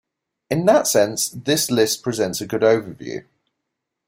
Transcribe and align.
In 0.49 0.65
that 0.65 0.87
sense 0.87 1.29
this 1.29 1.69
list 1.69 2.01
presents 2.01 2.41
a 2.41 2.47
good 2.47 2.63
overview. 2.63 3.23